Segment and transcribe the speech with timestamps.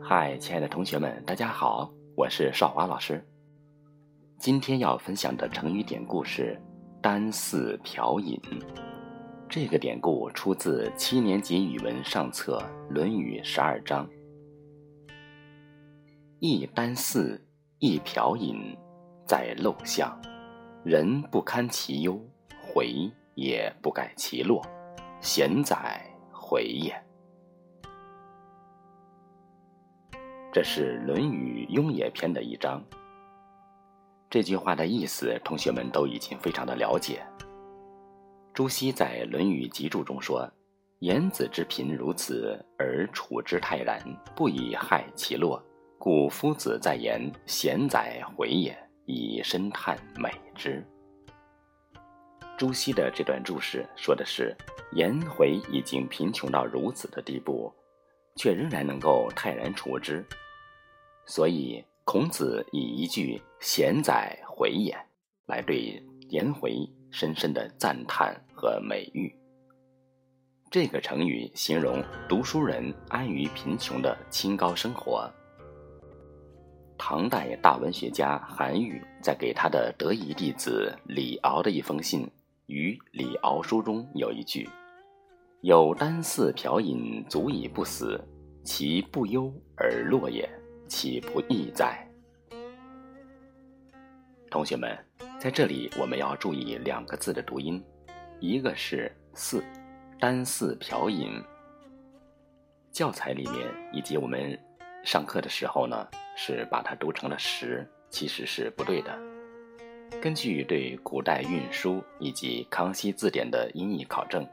[0.00, 3.22] 嗨，亲爱的同学们，大家好，我是少华老师。
[4.38, 6.60] 今天要分享的成语典故是
[7.02, 8.40] “单四瓢饮”。
[9.48, 12.58] 这个典故出自七年级语文上册
[12.92, 14.08] 《论语》十二章。
[16.40, 17.40] 一箪食，
[17.78, 18.76] 一瓢饮，
[19.26, 20.18] 在陋巷，
[20.84, 22.20] 人不堪其忧，
[22.60, 24.60] 回也不改其乐，
[25.20, 26.92] 贤哉，回也！
[30.52, 32.82] 这是《论语·雍也篇》的一章。
[34.28, 37.24] 这句话的意思，同学们都已经非常的了解。
[38.52, 40.50] 朱熹在《论语集注》中说
[40.98, 44.02] ：“颜子之贫如此，而处之泰然，
[44.34, 45.62] 不以害其乐，
[45.96, 50.84] 故夫子在言：‘贤哉，回也！’以深叹美之。”
[52.58, 54.54] 朱熹的这段注释说的是，
[54.92, 57.72] 颜回已经贫穷到如此的地步，
[58.36, 60.22] 却仍然能够泰然处之，
[61.24, 64.94] 所以孔子以一句“贤哉，回也”
[65.46, 68.36] 来对颜回深深的赞叹。
[68.60, 69.32] 和美誉，
[70.68, 75.30] 这个成语形容读书人安于贫穷的清高生活。
[76.98, 82.26] 唐代大文学家韩愈在给他的得意弟子李敖的一封信
[82.68, 84.68] 《于李敖书》中有一句
[85.62, 88.22] ：“有单四瓢饮，足以不死，
[88.62, 90.46] 其不忧而乐也，
[90.86, 92.06] 岂不义哉？”
[94.50, 94.94] 同学们，
[95.40, 97.82] 在这里我们要注意两个字的读音。
[98.38, 99.64] 一个是四，
[100.20, 101.42] 单四瓢饮。
[102.92, 104.58] 教材里面以及我们
[105.04, 109.37] 上课的时候呢，是把它读成了十，其实是不对的。
[110.20, 114.46] 根据对古代运输以及康熙字典的音译考证，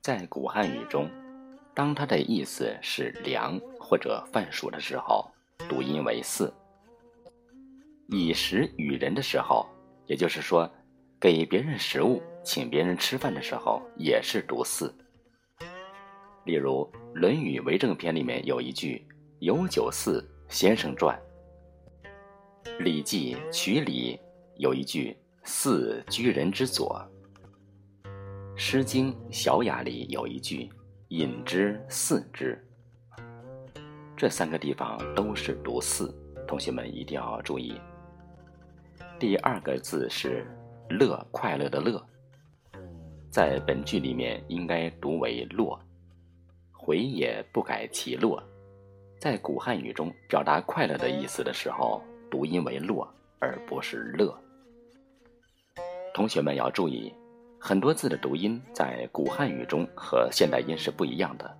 [0.00, 1.10] 在古汉语中，
[1.74, 5.28] 当它的意思是粮或者饭薯的时候，
[5.68, 6.52] 读音为四；
[8.08, 9.66] 以食与人的时候，
[10.06, 10.70] 也就是说。
[11.20, 14.92] 给别人食物，请别人吃饭的时候，也是读四。
[16.44, 19.06] 例如《论语为政篇》里面有一句
[19.38, 21.16] “有酒肆，先生传”。
[22.78, 24.16] 《礼记曲礼》
[24.56, 27.00] 有一句“四居人之左”。
[28.56, 30.68] 《诗经小雅》里有一句
[31.08, 32.58] “饮之四之”。
[34.16, 36.14] 这三个地方都是读四，
[36.46, 37.80] 同学们一定要注意。
[39.18, 40.46] 第二个字是。
[40.98, 42.04] 乐快乐的乐，
[43.30, 45.78] 在本句里面应该读为乐，
[46.70, 48.42] 回也不改其乐。
[49.18, 52.02] 在古汉语中表达快乐的意思的时候，
[52.32, 53.06] 读音为乐，
[53.40, 54.34] 而不是乐。
[56.14, 57.12] 同学们要注意，
[57.60, 61.54] 很多字的读音在古汉语中和现代音是不一样的。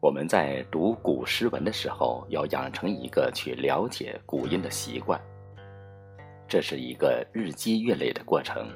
[0.00, 5.20] 我们在读古诗文的时候，要养成一个去了解古音的习惯。
[6.48, 8.68] 这是一个日积月累的过程。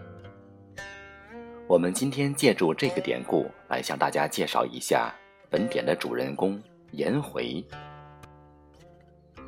[1.66, 5.12] 我们今天借助这个典故来向大家介绍一下
[5.50, 6.62] 本典的主人公
[6.92, 7.60] 颜回。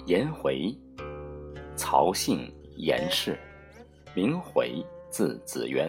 [0.06, 0.76] 颜回，
[1.78, 3.38] 曹姓，颜氏，
[4.12, 5.88] 名回，字子渊，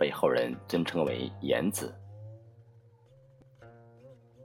[0.00, 1.94] 被后人尊称为颜子。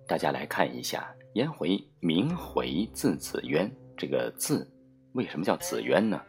[0.06, 4.70] 大家来看一下，颜回名回，字子渊，这个字
[5.14, 6.22] 为什么叫子渊呢？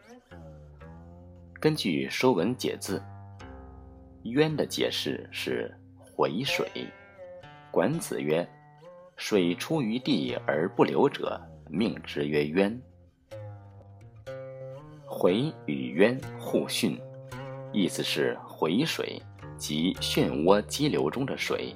[1.59, 2.99] 根据《说文解字》
[4.31, 6.65] ，“渊”的解释是回水。
[7.69, 8.47] 管子曰
[9.17, 11.37] ：“水出于地而不流者，
[11.69, 12.81] 命之曰渊。”
[15.15, 16.99] 回与渊互训，
[17.71, 19.21] 意思是回水
[19.55, 21.71] 即漩涡激流中的水。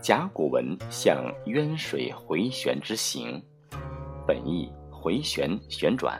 [0.00, 3.42] 甲骨文像渊水回旋之形，
[4.26, 6.18] 本意回旋旋转。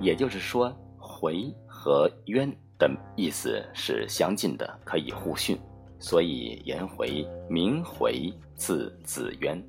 [0.00, 0.74] 也就是说。
[1.08, 5.56] 回和渊的意思是相近的，可以互训，
[6.00, 9.62] 所以颜回名回，字子渊。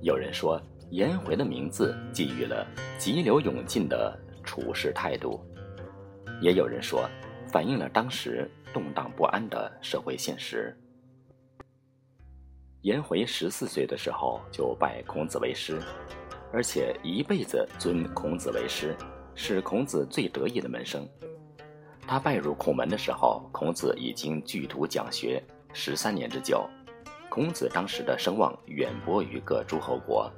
[0.00, 0.60] 有人说
[0.90, 2.66] 颜回的名字寄予了
[2.98, 5.40] 急流勇进的处事态度，
[6.40, 7.08] 也有人说
[7.48, 10.76] 反映了当时动荡不安的社会现实。
[12.82, 15.80] 颜回十四岁的时候就拜孔子为师，
[16.52, 18.96] 而且一辈子尊孔子为师。
[19.36, 21.08] 是孔子最得意的门生。
[22.06, 25.42] 他拜入孔门的时候，孔子已经聚徒讲学
[25.72, 26.68] 十三年之久。
[27.30, 30.30] 孔子当时的声望远播于各诸侯国，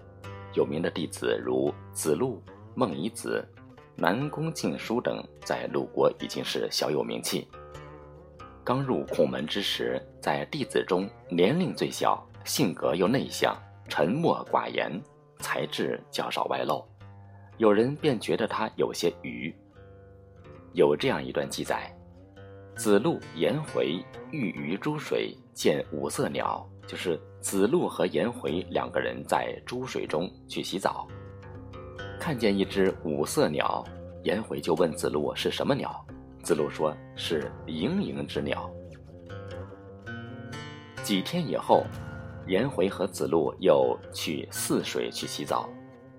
[0.54, 2.42] 有名的弟子如子路、
[2.74, 3.46] 孟夷子、
[3.96, 7.46] 南宫敬叔等，在鲁国已经是小有名气，
[8.64, 13.56] 刚入孔门之时，在弟子中年龄最小，性格又内向，
[13.88, 15.00] 沉默寡言，
[15.38, 16.84] 才智较少外露，
[17.58, 19.54] 有人便觉得他有些愚。
[20.74, 21.94] 有这样一段记载：
[22.74, 31.08] 子路、颜回遇于诸水，见五色鸟，就是子路和颜回两个人在诸水中去洗澡，
[32.18, 33.84] 看见一只五色鸟，
[34.22, 36.06] 颜回就问子路是什么鸟。
[36.44, 38.70] 子路说：“是盈盈之鸟。”
[41.02, 41.84] 几天以后，
[42.46, 45.68] 颜回和子路又去泗水去洗澡，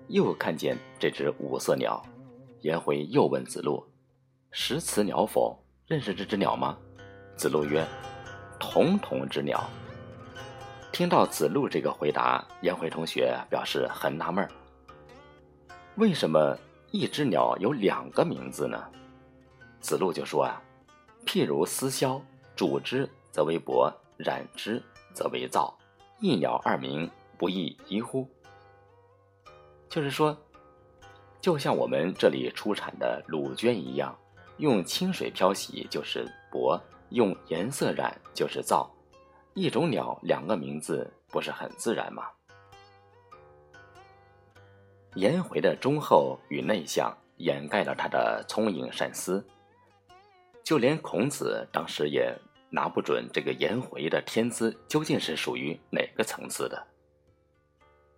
[0.08, 2.02] 又看见这只五色鸟。
[2.60, 3.82] 颜回又问子路
[4.52, 5.58] ：“识此鸟否？
[5.86, 6.76] 认识这只鸟吗？”
[7.34, 7.82] 子路曰
[8.60, 9.64] ：“同同之鸟。”
[10.94, 14.48] 听到子路这个回答，颜回同学表示很纳闷儿：
[15.96, 16.56] 为什么
[16.92, 18.80] 一只鸟有两个名字呢？
[19.80, 20.62] 子路就说啊，
[21.26, 22.22] 譬如丝绡，
[22.54, 24.80] 煮之则为帛，染之
[25.12, 25.76] 则为皂，
[26.20, 28.24] 一鸟二名，不亦宜乎？
[29.88, 30.36] 就是说，
[31.40, 34.16] 就像我们这里出产的鲁绢一样，
[34.58, 38.88] 用清水漂洗就是帛，用颜色染就是皂，
[39.54, 42.24] 一种鸟两个名字，不是很自然吗？
[45.14, 49.46] 颜回的忠厚与内向，掩盖了他的聪颖善思。
[50.64, 52.36] 就连孔子当时也
[52.68, 56.84] 拿不准这个颜回的天资究竟是属于哪个层次的。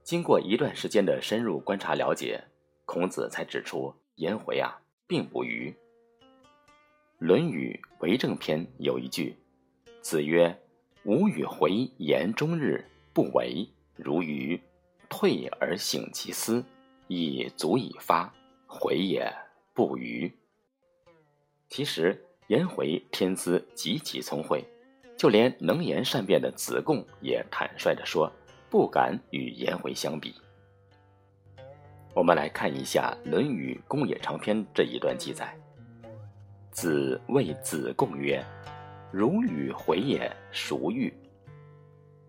[0.03, 2.43] 经过一段时间的深入观察了解，
[2.87, 5.71] 孔子才指出颜回啊并不愚。
[7.19, 9.37] 《论语·为政篇》有一句
[10.01, 10.59] ：“子曰
[11.07, 14.61] ：‘吾与回言终日，不为如愚。
[15.09, 16.63] 退而省其思，
[17.07, 18.31] 亦足以发。
[18.67, 19.33] 回也
[19.73, 20.31] 不愚。’”
[21.71, 22.23] 其实。
[22.49, 24.65] 颜回天资极其聪慧，
[25.17, 28.33] 就连能言善辩的子贡也坦率地说，
[28.71, 30.33] 不敢与颜回相比。
[32.15, 35.59] 我们来看一下《论语·公冶长篇》这一段记载：
[36.71, 38.41] 子谓子贡曰
[39.11, 41.13] ：“如与回也，孰欲？”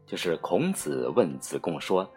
[0.06, 2.10] 就是孔子问子贡说：“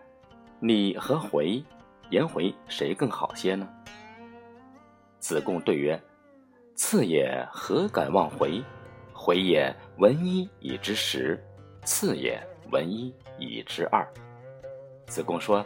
[0.60, 1.62] 你和回，
[2.10, 3.68] 颜回谁更好些呢？”
[5.18, 6.00] 子贡对曰。
[6.76, 8.62] 次也何敢忘回？
[9.12, 11.38] 回也闻一以知十，
[11.84, 12.42] 次也
[12.72, 14.08] 闻一以知二。
[15.06, 15.62] 子贡说：“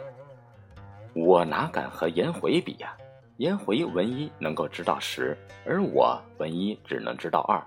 [1.15, 2.97] 我哪敢和颜回比呀？
[3.37, 7.65] 颜回闻一能够知道十，而我闻一只能知道二。”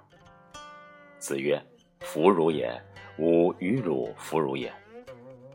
[1.18, 1.60] 子曰
[2.00, 2.70] ：“弗如也，
[3.18, 4.72] 吾与汝弗如也。”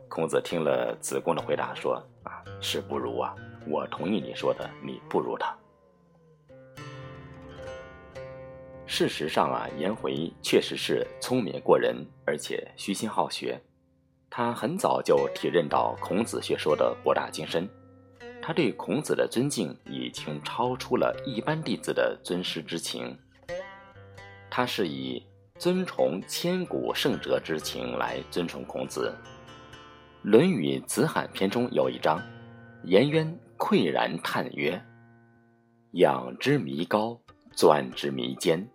[0.08, 3.34] 孔子听了子贡的回答，说：“啊，是不如啊，
[3.66, 5.56] 我同意你说的，你不如他。”
[8.86, 11.96] 事实上啊，颜回确实是聪明过人，
[12.26, 13.60] 而且虚心好学。
[14.30, 17.68] 他很早就体认到孔子学说的博大精深，
[18.42, 23.16] 他对孔子的尊敬已经超出了一般弟子的尊师之情。
[24.50, 25.24] 他是以
[25.60, 29.14] 尊崇千古圣哲之情来尊崇孔子。
[30.28, 32.20] 《论语·子罕篇》中有一章，
[32.82, 34.82] 颜渊喟然叹曰
[35.94, 37.16] ：“仰之弥高，
[37.52, 38.68] 钻之弥坚。”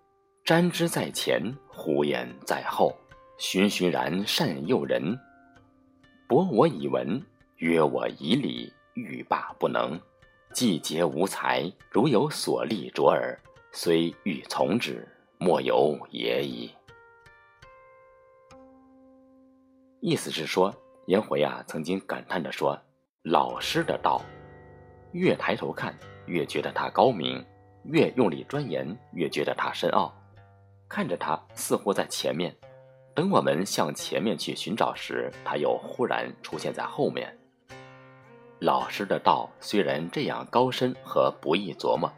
[0.46, 2.96] 瞻之在前，呼延在后，
[3.38, 5.20] 循循然善诱人。
[6.30, 7.22] 博我以文，
[7.58, 10.00] 约我以礼，欲罢不能。
[10.54, 13.38] 既竭无才，如有所立卓尔，
[13.74, 15.06] 虽欲从之，
[15.38, 16.72] 莫由也已。
[20.02, 20.74] 意思是说，
[21.08, 22.80] 颜回啊，曾经感叹着说
[23.24, 24.22] ：“老师的道，
[25.12, 25.94] 越抬头看，
[26.26, 27.44] 越觉得他高明；
[27.84, 30.14] 越用力钻研，越觉得他深奥。”
[30.88, 32.56] 看着他似乎在前面，
[33.14, 37.38] 等我们向前面去寻找时，他又忽然出现在后面。
[38.60, 42.12] 老师的道虽然这样高深和不易琢磨，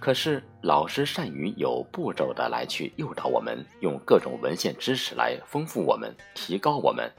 [0.00, 7.10] 可是老师善于有步骤的来去诱导我们，用各种文献知识来丰富我们、提高我们，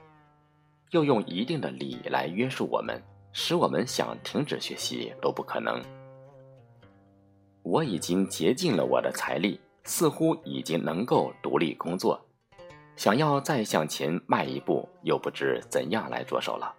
[0.92, 3.02] 又用一定的礼来约束我们，
[3.34, 5.82] 使我们想停止学习都不可能。
[7.64, 9.60] 我已经竭尽了我的财力。
[9.84, 12.24] 似乎已经能够独立工作，
[12.96, 16.72] 想要再向前迈一步，又不知怎样来着手了。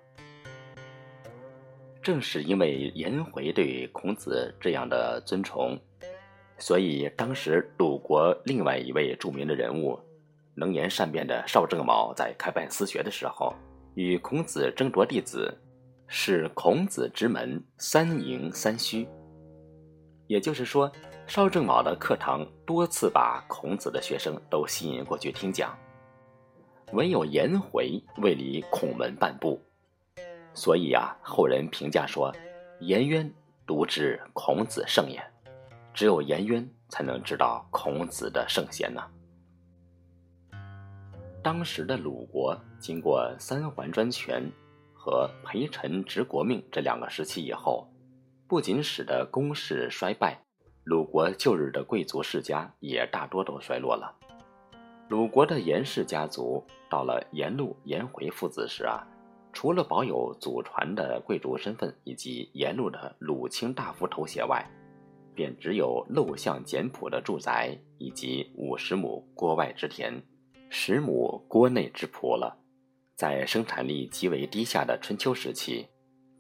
[2.01, 5.77] 正是因为颜回对孔子这样的尊崇，
[6.59, 9.99] 所以当时鲁国另外一位著名的人物、
[10.55, 13.53] 能言善辩的邵正卯在开办私学的时候，
[13.95, 15.57] 与孔子争夺弟子，
[16.07, 19.09] 是孔子之门三赢三虚。
[20.27, 20.91] 也就是说。
[21.29, 25.75] 邵正卯的课堂多次把孔子的学生都吸引过去听讲，
[26.93, 29.63] 唯有颜回未离孔门半步，
[30.53, 32.35] 所以啊，后人评价说，
[32.81, 33.33] 颜渊
[33.65, 35.23] 独知孔子圣言，
[35.95, 39.01] 只有颜渊才能知道孔子的圣贤呢。
[41.43, 44.49] 当时的鲁国经过三桓专权
[44.95, 47.89] 和陪臣执国命这两个时期以后，
[48.47, 50.41] 不仅使得公室衰败，
[50.85, 54.17] 鲁国旧日的贵族世家也大多都衰落了。
[55.09, 59.05] 鲁国的颜氏家族到了颜路、颜回父子时啊，
[59.53, 64.65] 除了保有祖传的贵族身份以及颜路的鲁卿大夫头衔外，
[65.35, 70.23] 便只有陋巷简朴的住宅以及五十亩郭外之田。
[70.75, 72.57] 十亩郭内之仆了，
[73.15, 75.87] 在生产力极为低下的春秋时期，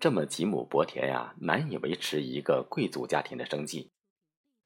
[0.01, 3.91] 这么几亩薄田呀，难以维持一个贵族家庭的生计。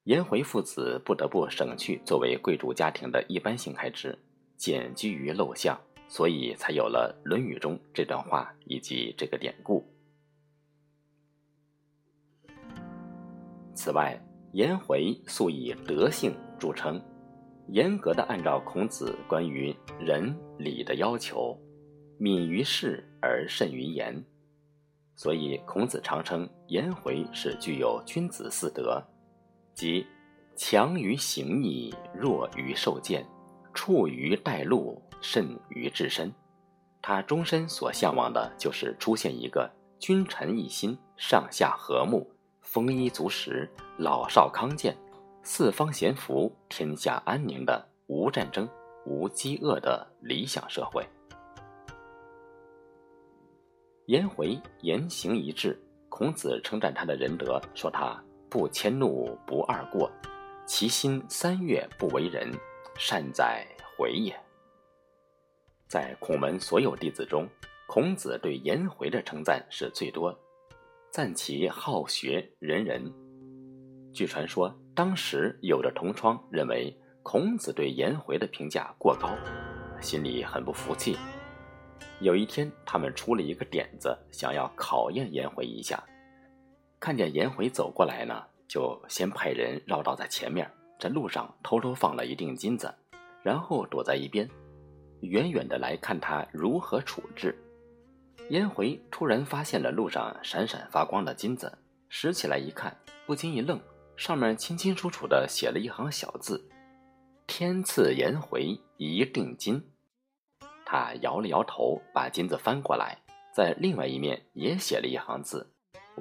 [0.04, 4.16] 颜回父子不得不省去作为贵族家庭的一般性开支，
[4.56, 9.85] 简居于陋巷，所以才有了《论语》中这段话以及这个典故。
[13.75, 14.16] 此外，
[14.52, 17.02] 颜回素以德性著称。
[17.68, 21.58] 严格的按照孔子关于仁礼的要求，
[22.18, 24.25] 敏于事而慎于言，
[25.14, 29.02] 所以孔子常称颜回是具有君子四德，
[29.75, 30.06] 即
[30.54, 33.26] 强于行义，弱于受见，
[33.75, 36.32] 处于待禄，慎于治身。
[37.02, 42.28] 他终身所向往的就是出现一个君臣一心、上下和睦、
[42.62, 44.96] 丰衣足食、老少康健。
[45.49, 48.69] 四方咸福，天下安宁的无战争、
[49.05, 51.07] 无饥饿的理想社会。
[54.07, 60.11] 颜回言行一致，孔子称赞他的仁德，说他不迁怒，不贰过，
[60.67, 62.50] 其心三月不为人，
[62.99, 63.65] 善哉
[63.97, 64.37] 回也。
[65.87, 67.49] 在孔门所有弟子中，
[67.87, 70.37] 孔子对颜回的称赞是最多，
[71.12, 73.00] 赞其好学仁人。
[74.12, 76.91] 据传说，当时有的同窗认为
[77.23, 79.29] 孔子对颜回的评价过高，
[80.00, 81.19] 心里很不服气。
[82.21, 86.03] 有一天，他们出了一个点子，想要考验颜回一下。
[86.99, 90.67] 看见颜回走过来呢，就先派人绕道在前面，
[90.99, 92.91] 在路上偷偷放了一锭金子，
[93.43, 94.49] 然后躲在一边，
[95.21, 97.55] 远远的来看他如何处置。
[98.49, 101.71] 颜回突然发现了路上闪闪发光的金子，
[102.09, 103.79] 拾起来一看，不禁一愣。
[104.16, 106.68] 上面清清楚楚的写了一行小字
[107.46, 109.90] ：“天赐颜回一锭金。”
[110.87, 113.18] 他摇了摇头，把金子翻过来，
[113.54, 115.70] 在另外一面也写了一行字：“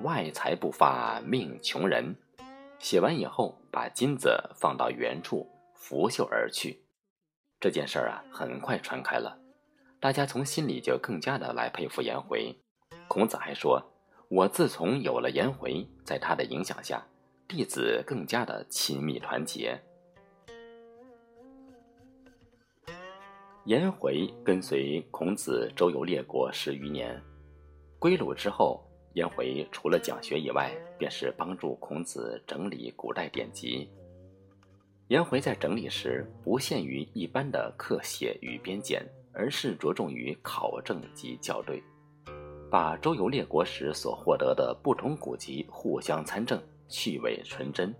[0.03, 2.15] 外财不发命穷人。”
[2.79, 6.83] 写完以后，把金子放到原处，拂袖而去。
[7.59, 9.39] 这件事儿啊，很快传开了，
[10.01, 12.53] 大家从心里就更加的来佩服颜回。
[13.07, 13.81] 孔子还说
[14.29, 17.01] ：“我自从有了颜回，在他的影响下。”
[17.47, 19.79] 弟子更加的亲密团结。
[23.65, 27.21] 颜回跟随孔子周游列国十余年，
[27.99, 28.83] 归鲁之后，
[29.13, 33.89] 颜回除了讲学以外，便是帮助孔子整理古代典籍。
[35.09, 41.81] 颜回在整理时，不限于一般的刻写与编简，而是着重于考证及校对，
[42.71, 46.59] 把周游列国时所获得的不同古籍互相参证。
[46.87, 47.93] 趣味纯真，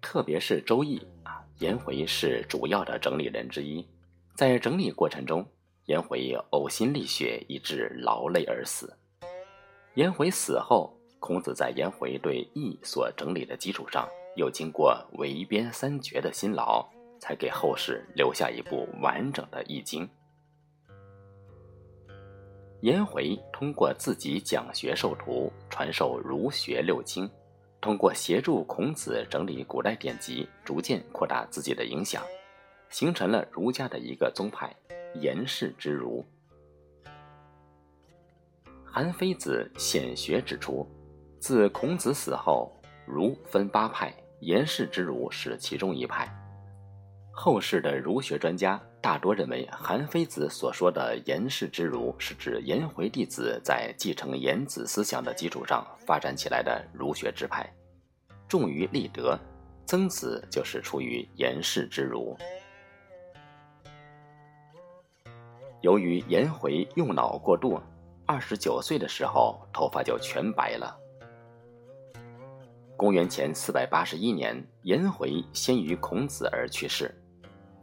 [0.00, 3.86] 特别是《周易》啊，颜回是主要的整理人之一。
[4.34, 5.46] 在整理过程中，
[5.86, 8.96] 颜回呕心沥血，以致劳累而死。
[9.94, 16.88] 颜回死后，孔子在颜回对《易》所整理的基础上，又经过围编三绝的辛劳，
[17.20, 20.06] 才给后世留下一部完整的《易经》。
[22.80, 27.30] 颜回通过自己讲学授徒，传授儒学六经。
[27.82, 32.22] 通过协助孔子整理古代典籍，逐渐扩大自己的影响，
[32.88, 34.72] 形成了儒家的一个宗派——
[35.20, 36.24] 颜氏之儒。
[38.84, 40.86] 韩非子显学指出，
[41.40, 42.72] 自孔子死后，
[43.04, 46.32] 儒分八派，颜氏之儒是其中一派。
[47.44, 57.68] 后世的儒学专家大多认为，韩非子所说的颜氏之儒，是指颜回弟子在继承颜子思想的基础上发展起来的儒学支派，
[58.46, 59.36] 重于立德。
[59.86, 62.36] 曾子就是出于颜氏之儒。
[65.80, 67.82] 由于颜回用脑过度，
[68.24, 70.96] 二十九岁的时候头发就全白了。
[72.96, 77.12] 公元前四百八十一年，颜回先于孔子而去世。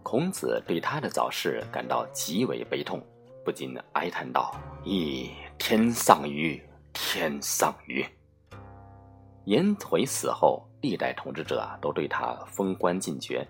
[0.02, 3.02] 孔子对他的早逝感到极为悲痛，
[3.46, 6.62] 不禁哀叹道：“咦，天丧于
[6.94, 8.06] 天丧于！”
[9.46, 13.46] 颜回死后，历代统治者都对他封官进爵。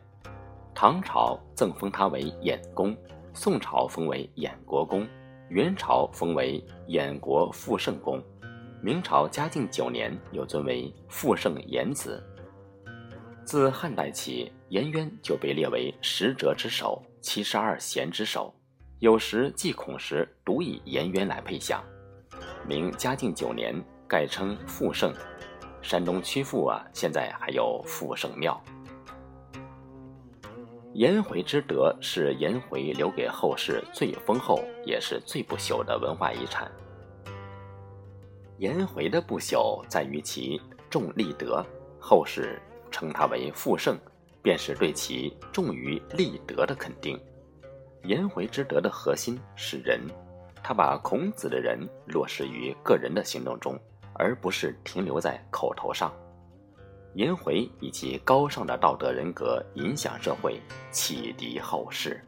[0.74, 2.96] 唐朝赠封他为衍公，
[3.34, 5.08] 宋朝封为衍国公，
[5.50, 8.22] 元朝封为衍国复圣公。
[8.82, 12.24] 明朝嘉靖九年，又尊为复圣延子。
[13.44, 18.54] 自汉代起，颜渊就被列为十哲之首、七十二贤之首。
[19.00, 21.84] 有时祭孔时，独以颜渊来配享。
[22.68, 23.74] 明嘉靖九年，
[24.08, 25.12] 改称富圣。
[25.82, 28.62] 山东曲阜啊，现在还有富圣庙。
[30.94, 36.70] 颜回之德是颜回留给后世最丰厚，也是最不朽的文化遗产。
[38.58, 40.62] 颜回的不朽在于其
[40.92, 41.66] 重立德，
[42.00, 42.62] 后世
[42.92, 43.98] 称他为富圣，
[44.42, 47.20] 便是对其重于立德的肯定。
[48.04, 50.00] 颜回之德的核心是仁，
[50.64, 53.78] 他把孔子的仁落实于个人的行动中，
[54.14, 56.14] 而不是停留在口头上。
[57.16, 62.24] 颜回以其高尚的道德人格影响社会，启迪后世。